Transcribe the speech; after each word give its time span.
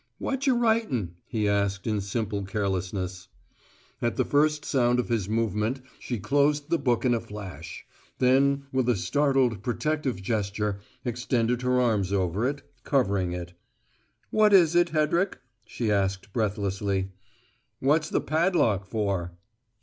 "Whatch' 0.17 0.47
writin'?" 0.47 1.13
he 1.27 1.47
asked 1.47 1.85
in 1.85 2.01
simple 2.01 2.43
carelessness. 2.43 3.27
At 4.01 4.15
the 4.15 4.25
first 4.25 4.65
sound 4.65 4.99
of 4.99 5.09
his 5.09 5.29
movement 5.29 5.79
she 5.99 6.17
closed 6.17 6.71
the 6.71 6.79
book 6.79 7.05
in 7.05 7.13
a 7.13 7.19
flash; 7.21 7.85
then, 8.17 8.65
with 8.71 8.89
a 8.89 8.95
startled, 8.95 9.61
protective 9.61 10.19
gesture, 10.19 10.79
extended 11.05 11.61
her 11.61 11.79
arms 11.79 12.11
over 12.11 12.47
it, 12.49 12.63
covering 12.83 13.33
it. 13.33 13.53
"What 14.31 14.53
is 14.53 14.73
it, 14.73 14.89
Hedrick?" 14.89 15.37
she 15.67 15.91
asked, 15.91 16.33
breathlessly. 16.33 17.11
"What's 17.79 18.09
the 18.09 18.21
padlock 18.21 18.87
for?" 18.87 19.33